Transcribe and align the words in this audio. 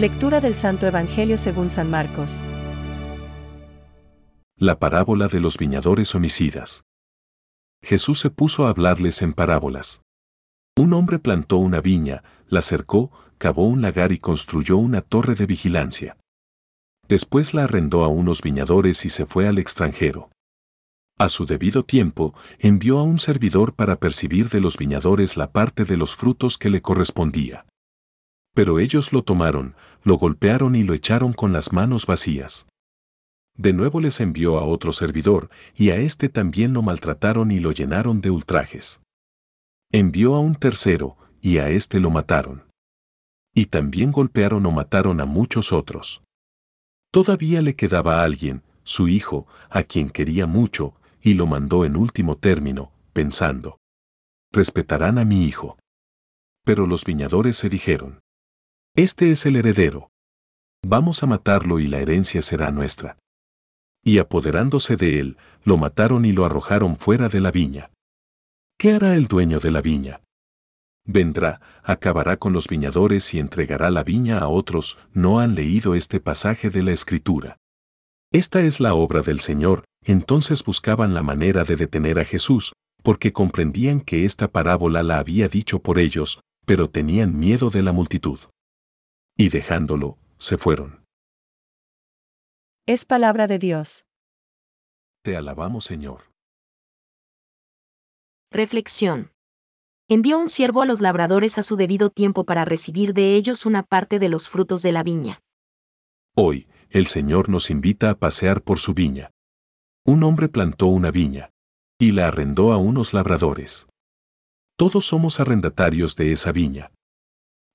Lectura 0.00 0.40
del 0.40 0.54
Santo 0.54 0.86
Evangelio 0.86 1.36
según 1.36 1.68
San 1.68 1.90
Marcos. 1.90 2.42
La 4.56 4.78
parábola 4.78 5.28
de 5.28 5.40
los 5.40 5.58
viñadores 5.58 6.14
homicidas. 6.14 6.84
Jesús 7.82 8.18
se 8.18 8.30
puso 8.30 8.66
a 8.66 8.70
hablarles 8.70 9.20
en 9.20 9.34
parábolas. 9.34 10.00
Un 10.74 10.94
hombre 10.94 11.18
plantó 11.18 11.58
una 11.58 11.82
viña, 11.82 12.22
la 12.48 12.62
cercó, 12.62 13.10
cavó 13.36 13.66
un 13.66 13.82
lagar 13.82 14.10
y 14.10 14.18
construyó 14.18 14.78
una 14.78 15.02
torre 15.02 15.34
de 15.34 15.44
vigilancia. 15.44 16.16
Después 17.06 17.52
la 17.52 17.64
arrendó 17.64 18.02
a 18.02 18.08
unos 18.08 18.40
viñadores 18.40 19.04
y 19.04 19.10
se 19.10 19.26
fue 19.26 19.48
al 19.48 19.58
extranjero. 19.58 20.30
A 21.18 21.28
su 21.28 21.44
debido 21.44 21.84
tiempo, 21.84 22.32
envió 22.58 23.00
a 23.00 23.02
un 23.02 23.18
servidor 23.18 23.74
para 23.74 23.96
percibir 23.96 24.48
de 24.48 24.60
los 24.60 24.78
viñadores 24.78 25.36
la 25.36 25.52
parte 25.52 25.84
de 25.84 25.98
los 25.98 26.16
frutos 26.16 26.56
que 26.56 26.70
le 26.70 26.80
correspondía. 26.80 27.66
Pero 28.54 28.78
ellos 28.78 29.12
lo 29.12 29.22
tomaron, 29.22 29.74
lo 30.02 30.16
golpearon 30.16 30.76
y 30.76 30.82
lo 30.82 30.94
echaron 30.94 31.32
con 31.32 31.52
las 31.52 31.72
manos 31.72 32.06
vacías. 32.06 32.66
De 33.56 33.72
nuevo 33.72 34.00
les 34.00 34.20
envió 34.20 34.58
a 34.58 34.64
otro 34.64 34.92
servidor, 34.92 35.50
y 35.76 35.90
a 35.90 35.96
éste 35.96 36.28
también 36.28 36.72
lo 36.72 36.82
maltrataron 36.82 37.50
y 37.50 37.60
lo 37.60 37.72
llenaron 37.72 38.20
de 38.20 38.30
ultrajes. 38.30 39.02
Envió 39.92 40.34
a 40.34 40.40
un 40.40 40.54
tercero, 40.54 41.16
y 41.42 41.58
a 41.58 41.68
éste 41.68 42.00
lo 42.00 42.10
mataron. 42.10 42.64
Y 43.54 43.66
también 43.66 44.12
golpearon 44.12 44.64
o 44.66 44.70
mataron 44.70 45.20
a 45.20 45.26
muchos 45.26 45.72
otros. 45.72 46.22
Todavía 47.12 47.60
le 47.60 47.74
quedaba 47.74 48.22
alguien, 48.22 48.62
su 48.84 49.08
hijo, 49.08 49.46
a 49.68 49.82
quien 49.82 50.10
quería 50.10 50.46
mucho, 50.46 50.94
y 51.20 51.34
lo 51.34 51.46
mandó 51.46 51.84
en 51.84 51.96
último 51.96 52.36
término, 52.36 52.92
pensando, 53.12 53.78
respetarán 54.52 55.18
a 55.18 55.24
mi 55.24 55.44
hijo. 55.44 55.76
Pero 56.64 56.86
los 56.86 57.04
viñadores 57.04 57.56
se 57.56 57.68
dijeron, 57.68 58.20
este 59.02 59.30
es 59.30 59.46
el 59.46 59.56
heredero. 59.56 60.10
Vamos 60.86 61.22
a 61.22 61.26
matarlo 61.26 61.78
y 61.78 61.86
la 61.86 62.00
herencia 62.00 62.42
será 62.42 62.70
nuestra. 62.70 63.16
Y 64.04 64.18
apoderándose 64.18 64.96
de 64.96 65.20
él, 65.20 65.38
lo 65.64 65.78
mataron 65.78 66.26
y 66.26 66.32
lo 66.32 66.44
arrojaron 66.44 66.98
fuera 66.98 67.30
de 67.30 67.40
la 67.40 67.50
viña. 67.50 67.90
¿Qué 68.78 68.92
hará 68.92 69.14
el 69.14 69.26
dueño 69.26 69.58
de 69.58 69.70
la 69.70 69.80
viña? 69.80 70.20
Vendrá, 71.06 71.62
acabará 71.82 72.36
con 72.36 72.52
los 72.52 72.68
viñadores 72.68 73.32
y 73.32 73.38
entregará 73.38 73.90
la 73.90 74.04
viña 74.04 74.38
a 74.38 74.48
otros, 74.48 74.98
no 75.14 75.40
han 75.40 75.54
leído 75.54 75.94
este 75.94 76.20
pasaje 76.20 76.68
de 76.68 76.82
la 76.82 76.92
Escritura. 76.92 77.56
Esta 78.32 78.60
es 78.60 78.80
la 78.80 78.92
obra 78.92 79.22
del 79.22 79.40
Señor, 79.40 79.84
entonces 80.04 80.62
buscaban 80.62 81.14
la 81.14 81.22
manera 81.22 81.64
de 81.64 81.76
detener 81.76 82.18
a 82.18 82.26
Jesús, 82.26 82.74
porque 83.02 83.32
comprendían 83.32 84.02
que 84.02 84.26
esta 84.26 84.48
parábola 84.48 85.02
la 85.02 85.18
había 85.18 85.48
dicho 85.48 85.78
por 85.78 85.98
ellos, 85.98 86.40
pero 86.66 86.90
tenían 86.90 87.38
miedo 87.38 87.70
de 87.70 87.82
la 87.82 87.92
multitud 87.92 88.40
y 89.40 89.48
dejándolo, 89.48 90.18
se 90.36 90.58
fueron. 90.58 91.02
Es 92.86 93.06
palabra 93.06 93.46
de 93.46 93.58
Dios. 93.58 94.04
Te 95.22 95.34
alabamos, 95.34 95.86
Señor. 95.86 96.30
Reflexión. 98.52 99.32
Envió 100.10 100.38
un 100.38 100.50
siervo 100.50 100.82
a 100.82 100.84
los 100.84 101.00
labradores 101.00 101.56
a 101.56 101.62
su 101.62 101.76
debido 101.76 102.10
tiempo 102.10 102.44
para 102.44 102.66
recibir 102.66 103.14
de 103.14 103.34
ellos 103.34 103.64
una 103.64 103.82
parte 103.82 104.18
de 104.18 104.28
los 104.28 104.50
frutos 104.50 104.82
de 104.82 104.92
la 104.92 105.02
viña. 105.02 105.40
Hoy, 106.36 106.68
el 106.90 107.06
Señor 107.06 107.48
nos 107.48 107.70
invita 107.70 108.10
a 108.10 108.18
pasear 108.18 108.60
por 108.60 108.78
su 108.78 108.92
viña. 108.92 109.30
Un 110.04 110.22
hombre 110.22 110.50
plantó 110.50 110.88
una 110.88 111.10
viña 111.10 111.48
y 111.98 112.12
la 112.12 112.26
arrendó 112.28 112.74
a 112.74 112.76
unos 112.76 113.14
labradores. 113.14 113.86
Todos 114.76 115.06
somos 115.06 115.40
arrendatarios 115.40 116.14
de 116.14 116.32
esa 116.32 116.52
viña. 116.52 116.92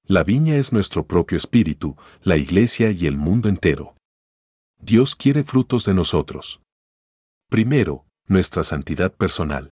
La 0.07 0.23
viña 0.23 0.55
es 0.57 0.71
nuestro 0.71 1.07
propio 1.07 1.35
espíritu, 1.35 1.95
la 2.21 2.37
iglesia 2.37 2.91
y 2.91 3.07
el 3.07 3.17
mundo 3.17 3.49
entero. 3.49 3.95
Dios 4.79 5.15
quiere 5.15 5.43
frutos 5.43 5.83
de 5.85 5.95
nosotros. 5.95 6.61
Primero, 7.49 8.05
nuestra 8.27 8.63
santidad 8.63 9.11
personal. 9.11 9.71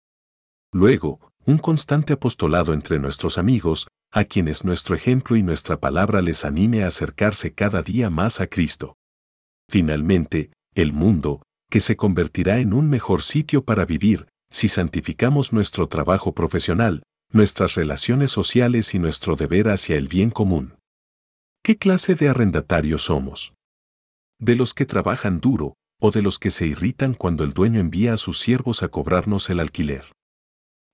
Luego, 0.71 1.19
un 1.45 1.59
constante 1.59 2.13
apostolado 2.13 2.73
entre 2.73 2.97
nuestros 2.97 3.37
amigos, 3.37 3.87
a 4.11 4.23
quienes 4.23 4.65
nuestro 4.65 4.95
ejemplo 4.95 5.35
y 5.35 5.43
nuestra 5.43 5.79
palabra 5.79 6.23
les 6.23 6.45
anime 6.45 6.83
a 6.83 6.87
acercarse 6.87 7.53
cada 7.53 7.83
día 7.83 8.09
más 8.09 8.41
a 8.41 8.47
Cristo. 8.47 8.95
Finalmente, 9.69 10.51
el 10.73 10.93
mundo, 10.93 11.43
que 11.69 11.79
se 11.79 11.95
convertirá 11.95 12.57
en 12.57 12.73
un 12.73 12.89
mejor 12.89 13.21
sitio 13.21 13.65
para 13.65 13.85
vivir, 13.85 14.27
si 14.49 14.67
santificamos 14.67 15.53
nuestro 15.53 15.87
trabajo 15.87 16.33
profesional, 16.33 17.03
nuestras 17.33 17.73
relaciones 17.73 18.29
sociales 18.29 18.93
y 18.93 18.99
nuestro 18.99 19.35
deber 19.35 19.69
hacia 19.69 19.95
el 19.95 20.07
bien 20.07 20.29
común. 20.29 20.75
¿Qué 21.63 21.77
clase 21.77 22.13
de 22.13 22.29
arrendatarios 22.29 23.05
somos? 23.05 23.55
¿De 24.39 24.55
los 24.55 24.75
que 24.75 24.85
trabajan 24.85 25.39
duro 25.39 25.73
o 25.99 26.11
de 26.11 26.21
los 26.21 26.37
que 26.37 26.51
se 26.51 26.67
irritan 26.67 27.15
cuando 27.15 27.43
el 27.43 27.53
dueño 27.53 27.79
envía 27.79 28.13
a 28.13 28.17
sus 28.17 28.39
siervos 28.39 28.83
a 28.83 28.89
cobrarnos 28.89 29.49
el 29.49 29.59
alquiler? 29.59 30.11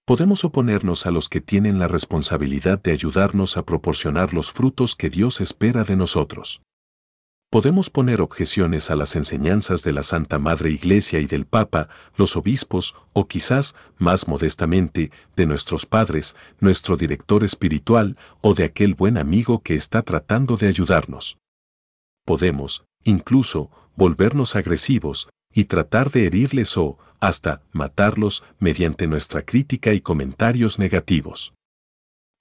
Podemos 0.05 0.45
oponernos 0.45 1.05
a 1.05 1.11
los 1.11 1.27
que 1.27 1.41
tienen 1.41 1.77
la 1.77 1.89
responsabilidad 1.89 2.81
de 2.81 2.93
ayudarnos 2.93 3.57
a 3.57 3.65
proporcionar 3.65 4.33
los 4.33 4.53
frutos 4.53 4.95
que 4.95 5.09
Dios 5.09 5.41
espera 5.41 5.83
de 5.83 5.97
nosotros. 5.97 6.61
Podemos 7.51 7.89
poner 7.89 8.21
objeciones 8.21 8.91
a 8.91 8.95
las 8.95 9.15
enseñanzas 9.15 9.81
de 9.81 9.91
la 9.91 10.03
Santa 10.03 10.37
Madre 10.37 10.69
Iglesia 10.69 11.19
y 11.19 11.25
del 11.25 11.47
Papa, 11.47 11.89
los 12.15 12.37
obispos, 12.37 12.93
o 13.13 13.27
quizás, 13.27 13.73
más 13.97 14.27
modestamente, 14.27 15.11
de 15.35 15.47
nuestros 15.47 15.87
padres, 15.87 16.35
nuestro 16.59 16.95
director 16.95 17.43
espiritual 17.43 18.17
o 18.41 18.53
de 18.53 18.65
aquel 18.65 18.93
buen 18.93 19.17
amigo 19.17 19.63
que 19.63 19.73
está 19.73 20.03
tratando 20.03 20.57
de 20.57 20.67
ayudarnos. 20.67 21.39
Podemos, 22.23 22.85
incluso, 23.03 23.71
volvernos 23.95 24.55
agresivos 24.55 25.27
y 25.51 25.63
tratar 25.63 26.11
de 26.11 26.27
herirles 26.27 26.77
o, 26.77 26.99
hasta, 27.19 27.63
matarlos 27.71 28.43
mediante 28.59 29.07
nuestra 29.07 29.41
crítica 29.41 29.93
y 29.93 30.01
comentarios 30.01 30.77
negativos. 30.77 31.53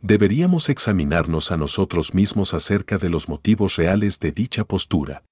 Deberíamos 0.00 0.68
examinarnos 0.68 1.50
a 1.50 1.56
nosotros 1.56 2.14
mismos 2.14 2.54
acerca 2.54 2.98
de 2.98 3.08
los 3.08 3.28
motivos 3.28 3.74
reales 3.74 4.20
de 4.20 4.30
dicha 4.30 4.64
postura. 4.64 5.24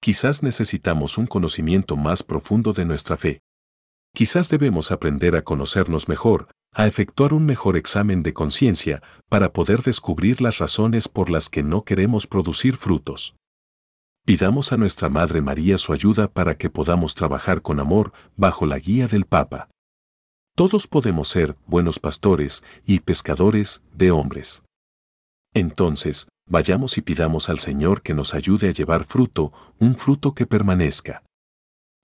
Quizás 0.00 0.42
necesitamos 0.42 1.16
un 1.16 1.26
conocimiento 1.26 1.96
más 1.96 2.22
profundo 2.22 2.74
de 2.74 2.84
nuestra 2.84 3.16
fe. 3.16 3.40
Quizás 4.14 4.50
debemos 4.50 4.92
aprender 4.92 5.36
a 5.36 5.42
conocernos 5.42 6.06
mejor, 6.06 6.48
a 6.74 6.86
efectuar 6.86 7.32
un 7.32 7.46
mejor 7.46 7.78
examen 7.78 8.22
de 8.22 8.34
conciencia, 8.34 9.02
para 9.30 9.54
poder 9.54 9.82
descubrir 9.82 10.42
las 10.42 10.58
razones 10.58 11.08
por 11.08 11.30
las 11.30 11.48
que 11.48 11.62
no 11.62 11.84
queremos 11.84 12.26
producir 12.26 12.76
frutos. 12.76 13.36
Pidamos 14.26 14.72
a 14.72 14.76
nuestra 14.76 15.08
Madre 15.08 15.40
María 15.40 15.78
su 15.78 15.94
ayuda 15.94 16.28
para 16.28 16.58
que 16.58 16.68
podamos 16.68 17.14
trabajar 17.14 17.62
con 17.62 17.80
amor 17.80 18.12
bajo 18.36 18.66
la 18.66 18.78
guía 18.78 19.08
del 19.08 19.24
Papa. 19.24 19.70
Todos 20.58 20.88
podemos 20.88 21.28
ser 21.28 21.54
buenos 21.68 22.00
pastores 22.00 22.64
y 22.84 22.98
pescadores 22.98 23.80
de 23.94 24.10
hombres. 24.10 24.64
Entonces, 25.54 26.26
vayamos 26.48 26.98
y 26.98 27.00
pidamos 27.00 27.48
al 27.48 27.60
Señor 27.60 28.02
que 28.02 28.12
nos 28.12 28.34
ayude 28.34 28.66
a 28.66 28.72
llevar 28.72 29.04
fruto, 29.04 29.52
un 29.78 29.94
fruto 29.94 30.34
que 30.34 30.46
permanezca. 30.46 31.22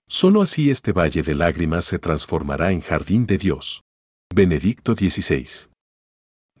Solo 0.07 0.41
así 0.41 0.69
este 0.69 0.93
valle 0.93 1.21
de 1.21 1.35
lágrimas 1.35 1.83
se 1.83 1.99
transformará 1.99 2.71
en 2.71 2.79
jardín 2.79 3.25
de 3.25 3.37
Dios. 3.37 3.81
Benedicto 4.33 4.93
XVI. 4.93 5.69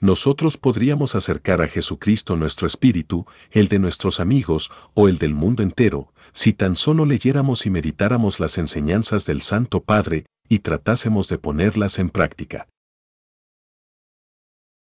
Nosotros 0.01 0.57
podríamos 0.57 1.15
acercar 1.15 1.61
a 1.61 1.69
Jesucristo 1.69 2.35
nuestro 2.35 2.67
espíritu, 2.67 3.25
el 3.51 3.69
de 3.69 3.79
nuestros 3.79 4.19
amigos 4.19 4.69
o 4.95 5.07
el 5.07 5.17
del 5.17 5.33
mundo 5.33 5.63
entero, 5.63 6.11
si 6.33 6.51
tan 6.51 6.75
solo 6.75 7.05
leyéramos 7.05 7.65
y 7.65 7.69
meditáramos 7.69 8.41
las 8.41 8.57
enseñanzas 8.57 9.25
del 9.25 9.41
Santo 9.41 9.81
Padre 9.81 10.25
y 10.47 10.59
tratásemos 10.59 11.27
de 11.27 11.37
ponerlas 11.39 11.99
en 11.99 12.09
práctica. 12.09 12.67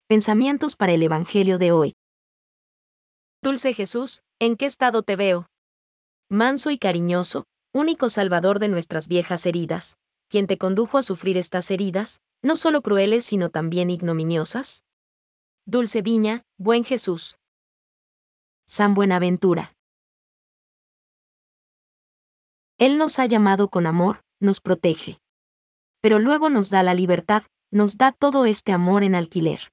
Pensamientos 0.07 0.77
para 0.77 0.93
el 0.93 1.03
Evangelio 1.03 1.59
de 1.59 1.73
hoy. 1.73 1.95
Dulce 3.43 3.73
Jesús, 3.73 4.23
¿en 4.39 4.57
qué 4.57 4.67
estado 4.67 5.03
te 5.03 5.17
veo? 5.17 5.47
Manso 6.31 6.71
y 6.71 6.79
cariñoso, 6.79 7.45
único 7.73 8.11
salvador 8.11 8.59
de 8.59 8.69
nuestras 8.69 9.09
viejas 9.09 9.47
heridas, 9.47 9.97
quien 10.29 10.47
te 10.47 10.59
condujo 10.59 10.99
a 10.99 11.03
sufrir 11.03 11.37
estas 11.37 11.71
heridas, 11.71 12.21
no 12.43 12.57
solo 12.57 12.83
crueles 12.83 13.25
sino 13.25 13.49
también 13.51 13.91
ignominiosas. 13.91 14.83
Dulce 15.67 16.03
Viña, 16.03 16.43
buen 16.59 16.85
Jesús. 16.85 17.39
San 18.67 18.95
Buenaventura. 18.95 19.75
Él 22.79 22.99
nos 22.99 23.19
ha 23.19 23.27
llamado 23.27 23.69
con 23.69 23.87
amor, 23.87 24.21
nos 24.41 24.61
protege 24.61 25.19
pero 26.05 26.19
luego 26.19 26.51
nos 26.51 26.69
da 26.69 26.83
la 26.83 26.93
libertad, 26.93 27.45
nos 27.71 27.97
da 27.97 28.13
todo 28.13 28.45
este 28.45 28.73
amor 28.73 29.05
en 29.05 29.15
alquiler. 29.15 29.73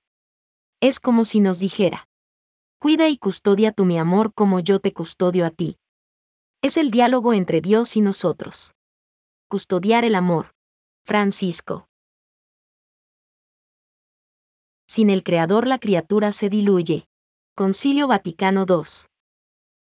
Es 0.80 1.02
como 1.02 1.26
si 1.26 1.42
nos 1.42 1.60
dijera, 1.60 2.08
cuida 2.80 3.10
y 3.10 3.18
custodia 3.18 3.74
tu 3.74 3.84
mi 3.84 3.98
amor 3.98 4.34
como 4.34 4.62
yo 4.62 4.80
te 4.80 4.94
custodio 4.94 5.46
a 5.46 5.50
ti. 5.50 5.78
Es 6.62 6.78
el 6.78 6.90
diálogo 6.90 7.34
entre 7.34 7.60
Dios 7.60 7.98
y 7.98 8.02
nosotros. 8.02 8.74
Custodiar 9.50 10.06
el 10.06 10.16
amor. 10.16 10.56
Francisco. 11.06 11.90
Sin 14.88 15.10
el 15.10 15.24
Creador 15.24 15.68
la 15.68 15.80
criatura 15.80 16.32
se 16.32 16.48
diluye. 16.48 17.10
Concilio 17.58 18.08
Vaticano 18.08 18.66
II. 18.70 19.11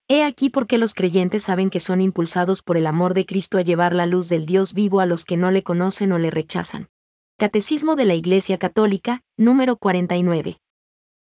He 0.08 0.22
aquí 0.22 0.50
porque 0.50 0.78
los 0.78 0.94
creyentes 0.94 1.42
saben 1.42 1.68
que 1.68 1.80
son 1.80 2.00
impulsados 2.00 2.62
por 2.62 2.76
el 2.76 2.86
amor 2.86 3.12
de 3.12 3.26
Cristo 3.26 3.58
a 3.58 3.62
llevar 3.62 3.92
la 3.92 4.06
luz 4.06 4.28
del 4.28 4.46
Dios 4.46 4.72
vivo 4.72 5.00
a 5.00 5.06
los 5.06 5.24
que 5.24 5.36
no 5.36 5.50
le 5.50 5.64
conocen 5.64 6.12
o 6.12 6.18
le 6.18 6.30
rechazan. 6.30 6.90
Catecismo 7.38 7.96
de 7.96 8.04
la 8.04 8.14
Iglesia 8.14 8.56
Católica, 8.56 9.22
número 9.36 9.76
49. 9.76 10.60